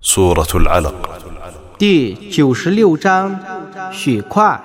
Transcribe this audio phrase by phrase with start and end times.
[0.00, 0.94] سورة العلق
[1.78, 3.38] 第九十六章
[3.92, 4.60] 血块。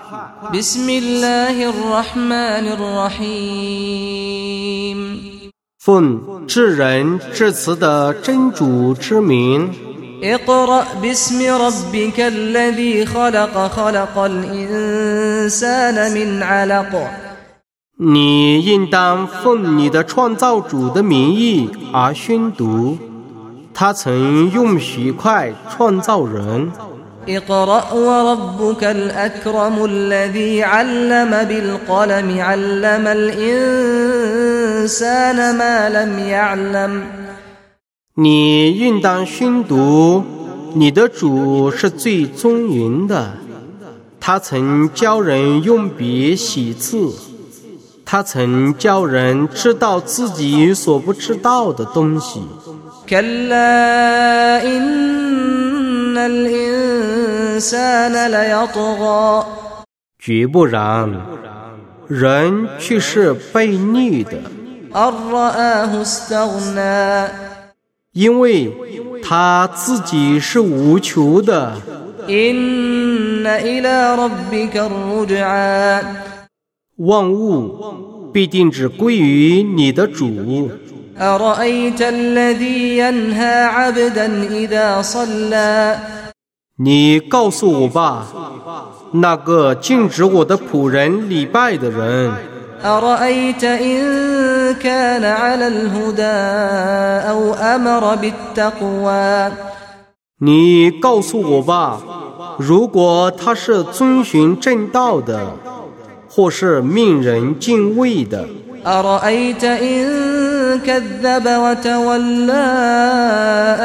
[0.54, 4.02] بسم الله الرحمن الرحيم
[5.80, 9.70] 奉至仁至慈的真主之名，
[10.22, 16.94] اقرأ باسم ربك الذي خلق خلق الإنسان من علق
[17.98, 22.98] 你应当奉你的创造主的名义而宣读。
[23.79, 26.73] 他曾用石块创造人。
[38.15, 40.25] 你应当宣读，
[40.73, 43.35] 你的主是最尊严的。
[44.19, 47.13] 他曾教人用笔写字，
[48.07, 52.41] 他曾教人知道自己所不知道的东西。
[53.10, 59.46] كلا إن الإنسان ليطغى
[60.20, 61.10] 绝不然，
[62.08, 64.38] 人却是被逆的，
[64.94, 67.30] أن رآه استغنى
[68.14, 68.72] 因为
[69.24, 71.74] 他自己是无求的。
[72.28, 76.04] إن إلى ربك الرجعى
[76.98, 80.70] 万物必定只归于你的主。
[81.20, 85.98] أرأيت الذي ينهى عبدا إذا صلى
[86.78, 88.26] 你告诉我吧，
[89.12, 92.32] 那个禁止我的仆人礼拜的人，
[92.84, 96.24] أرأيت إن كان على الهدى
[97.30, 99.52] أو أمر بالتقوى
[100.40, 102.02] 你告诉我吧，
[102.58, 105.52] 如果他是遵循正道的，
[106.28, 108.48] 或是命人敬畏的，
[108.84, 110.45] أرأيت إن
[110.86, 112.68] كذب وتولى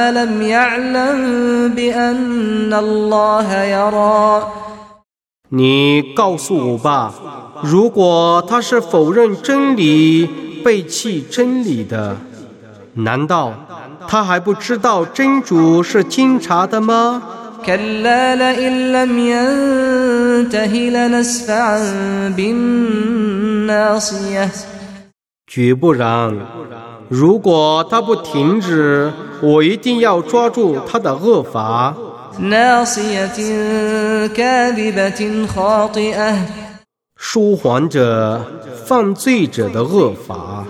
[0.06, 1.20] ألم يعلم
[1.76, 4.42] بأن الله يرى
[5.48, 7.14] 你告诉我吧，
[7.62, 10.28] 如果他是否认真理、
[10.64, 12.16] 背弃真理的，
[12.94, 13.52] 难道
[14.08, 17.22] 他还不知道真主是监察的吗？
[17.64, 21.78] كلا لئن لم ينته لنسفعا
[23.66, 24.50] بالناصية
[25.53, 26.33] 绝不然。
[27.09, 31.93] 如果他不停止，我一定要抓住他的恶法。
[37.17, 38.41] 说谎者、
[38.85, 40.63] 犯罪者的恶法。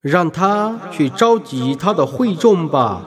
[0.00, 3.02] 让他去召集他的会众吧，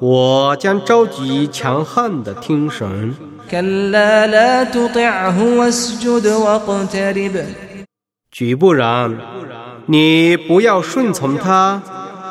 [0.00, 3.14] 我将召集强悍的听神。
[3.53, 7.45] كلا لا تطعه واسجد واقترب
[8.31, 9.17] 绝不然，
[9.87, 11.81] 你不要顺从他，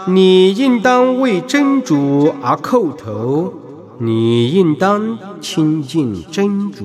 [0.06, 3.53] 你应当为真主而叩头，
[3.99, 6.84] 你应当亲近真主。